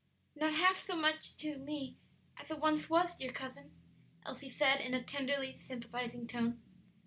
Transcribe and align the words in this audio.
"Not 0.35 0.55
half 0.55 0.77
so 0.77 0.95
much 0.95 1.21
so 1.21 1.37
to 1.51 1.59
me 1.59 1.95
as 2.35 2.49
it 2.49 2.57
once 2.59 2.89
was, 2.89 3.15
dear 3.15 3.31
cousin," 3.31 3.69
Elsie 4.25 4.49
said, 4.49 4.81
in 4.81 4.95
a 4.95 5.03
tenderly 5.03 5.59
sympathizing 5.59 6.25
tone. 6.25 6.59